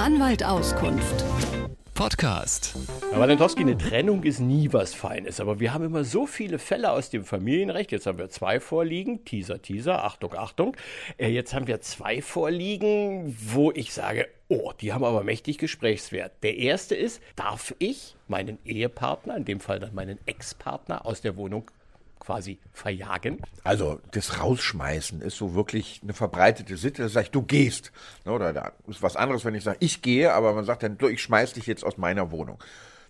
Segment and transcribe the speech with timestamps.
[0.00, 1.22] Anwalt Auskunft.
[1.92, 2.74] Podcast.
[3.10, 6.90] Herr Walentowski, eine Trennung ist nie was Feines, aber wir haben immer so viele Fälle
[6.92, 7.92] aus dem Familienrecht.
[7.92, 10.74] Jetzt haben wir zwei vorliegen, Teaser, Teaser, Achtung, Achtung.
[11.18, 16.32] Äh, jetzt haben wir zwei vorliegen, wo ich sage, oh, die haben aber mächtig Gesprächswert.
[16.42, 21.36] Der erste ist, darf ich meinen Ehepartner, in dem Fall dann meinen Ex-Partner, aus der
[21.36, 21.70] Wohnung
[22.20, 23.42] quasi verjagen?
[23.64, 27.02] Also das Rausschmeißen ist so wirklich eine verbreitete Sitte.
[27.02, 27.90] Das ich, du gehst.
[28.24, 31.22] Oder da ist was anderes, wenn ich sage, ich gehe, aber man sagt dann, ich
[31.22, 32.62] schmeiß dich jetzt aus meiner Wohnung.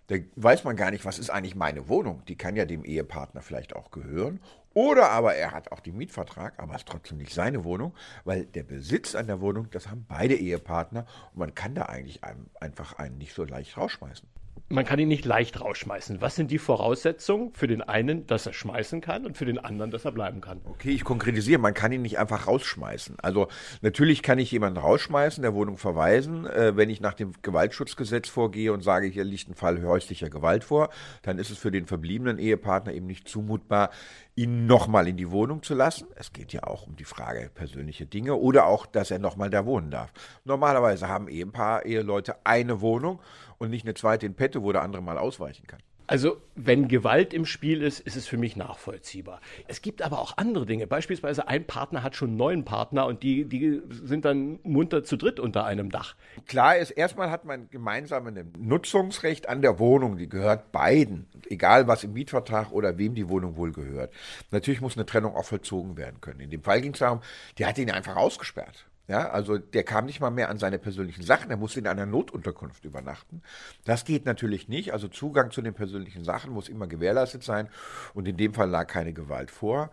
[0.07, 2.25] Da weiß man gar nicht, was ist eigentlich meine Wohnung.
[2.27, 4.41] Die kann ja dem Ehepartner vielleicht auch gehören.
[4.73, 8.47] Oder aber er hat auch den Mietvertrag, aber es ist trotzdem nicht seine Wohnung, weil
[8.47, 12.21] der Besitz an der Wohnung, das haben beide Ehepartner und man kann da eigentlich
[12.61, 14.29] einfach einen nicht so leicht rausschmeißen
[14.73, 16.21] man kann ihn nicht leicht rausschmeißen.
[16.21, 19.91] Was sind die Voraussetzungen für den einen, dass er schmeißen kann und für den anderen,
[19.91, 20.61] dass er bleiben kann?
[20.65, 23.17] Okay, ich konkretisiere, man kann ihn nicht einfach rausschmeißen.
[23.21, 23.49] Also
[23.83, 26.47] natürlich kann ich jemanden rausschmeißen, der Wohnung verweisen.
[26.47, 30.63] Äh, wenn ich nach dem Gewaltschutzgesetz vorgehe und sage, hier liegt ein Fall häuslicher Gewalt
[30.63, 30.91] vor,
[31.23, 33.91] dann ist es für den verbliebenen Ehepartner eben nicht zumutbar,
[34.37, 36.07] ihn nochmal in die Wohnung zu lassen.
[36.15, 39.67] Es geht ja auch um die Frage persönliche Dinge oder auch, dass er nochmal da
[39.67, 40.13] wohnen darf.
[40.45, 43.21] Normalerweise haben Ehepaar, Eheleute eine Wohnung
[43.59, 45.81] und nicht eine zweite in Wo der andere mal ausweichen kann.
[46.11, 49.41] Also, wenn Gewalt im Spiel ist, ist es für mich nachvollziehbar.
[49.69, 50.89] Es gibt aber auch andere Dinge.
[50.89, 55.17] Beispielsweise ein Partner hat schon einen neuen Partner und die, die sind dann munter zu
[55.17, 56.17] dritt unter einem Dach.
[56.49, 60.19] Klar ist, erstmal hat man gemeinsam ein Nutzungsrecht an der Wohnung.
[60.19, 61.29] Die gehört beiden.
[61.49, 64.13] Egal was im Mietvertrag oder wem die Wohnung wohl gehört.
[64.51, 66.41] Natürlich muss eine Trennung auch vollzogen werden können.
[66.41, 67.21] In dem Fall ging es darum,
[67.57, 68.85] die hat ihn einfach ausgesperrt.
[69.11, 72.07] Ja, also der kam nicht mal mehr an seine persönlichen Sachen, er musste in einer
[72.07, 73.43] Notunterkunft übernachten.
[73.85, 74.93] Das geht natürlich nicht.
[74.93, 77.69] Also Zugang zu den persönlichen Sachen muss immer gewährleistet sein
[78.15, 79.91] und in dem Fall lag keine Gewalt vor.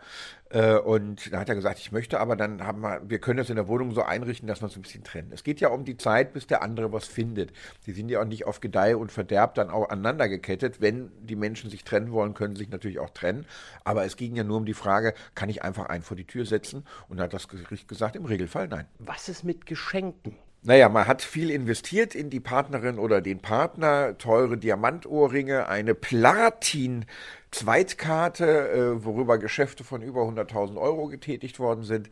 [0.50, 3.50] Äh, und da hat er gesagt, ich möchte aber dann haben wir, wir können das
[3.50, 5.31] in der Wohnung so einrichten, dass wir uns ein bisschen trennen.
[5.34, 7.52] Es geht ja um die Zeit, bis der andere was findet.
[7.86, 10.82] Die sind ja auch nicht auf Gedeih und Verderb dann auch aneinander gekettet.
[10.82, 13.45] Wenn die Menschen sich trennen wollen, können sie sich natürlich auch trennen.
[13.83, 16.45] Aber es ging ja nur um die Frage, kann ich einfach einen vor die Tür
[16.45, 16.86] setzen?
[17.10, 18.86] Und da hat das Gericht gesagt, im Regelfall nein.
[19.00, 20.36] Was ist mit Geschenken?
[20.64, 28.70] Naja, man hat viel investiert in die Partnerin oder den Partner, teure Diamantohrringe, eine Platin-Zweitkarte,
[28.70, 32.10] äh, worüber Geschäfte von über 100.000 Euro getätigt worden sind.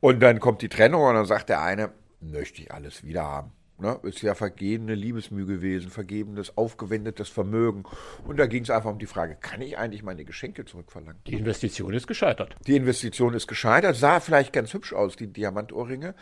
[0.00, 3.52] Und dann kommt die Trennung und dann sagt der eine, möchte ich alles wieder haben.
[3.78, 7.84] Ne, ist ja vergehene Liebesmüh gewesen, vergebenes, aufgewendetes Vermögen.
[8.26, 11.20] Und da ging es einfach um die Frage, kann ich eigentlich meine Geschenke zurückverlangen?
[11.26, 12.56] Die Investition ist gescheitert.
[12.66, 16.14] Die Investition ist gescheitert, sah vielleicht ganz hübsch aus, die Diamantohrringe.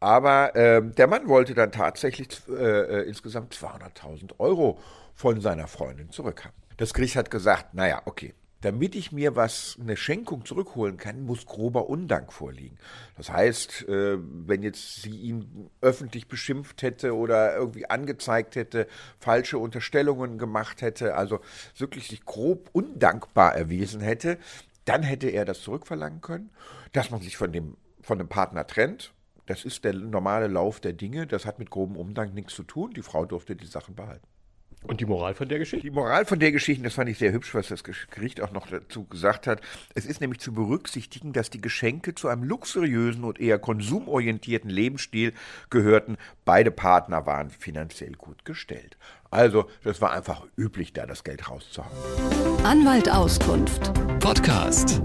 [0.00, 4.78] Aber äh, der Mann wollte dann tatsächlich äh, äh insgesamt 200.000 Euro
[5.14, 6.56] von seiner Freundin zurückhaben.
[6.78, 11.46] Das Gericht hat gesagt, naja, okay, damit ich mir was, eine Schenkung zurückholen kann, muss
[11.46, 12.78] grober Undank vorliegen.
[13.16, 18.86] Das heißt, äh, wenn jetzt sie ihn öffentlich beschimpft hätte oder irgendwie angezeigt hätte,
[19.18, 21.40] falsche Unterstellungen gemacht hätte, also
[21.76, 24.38] wirklich sich grob undankbar erwiesen hätte,
[24.84, 26.50] dann hätte er das zurückverlangen können,
[26.92, 29.12] dass man sich von dem, von dem Partner trennt.
[29.46, 31.26] Das ist der normale Lauf der Dinge.
[31.26, 32.92] Das hat mit grobem Umdank nichts zu tun.
[32.94, 34.26] Die Frau durfte die Sachen behalten.
[34.84, 35.86] Und die Moral von der Geschichte?
[35.86, 38.66] Die Moral von der Geschichte, das fand ich sehr hübsch, was das Gericht auch noch
[38.66, 39.60] dazu gesagt hat.
[39.94, 45.32] Es ist nämlich zu berücksichtigen, dass die Geschenke zu einem luxuriösen und eher konsumorientierten Lebensstil
[45.70, 46.16] gehörten.
[46.44, 48.96] Beide Partner waren finanziell gut gestellt.
[49.30, 51.96] Also, das war einfach üblich, da das Geld rauszuhauen.
[52.64, 53.92] Anwalt Auskunft.
[54.20, 55.00] Podcast.